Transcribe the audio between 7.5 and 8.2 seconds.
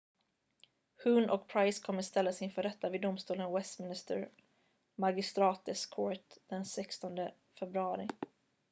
februari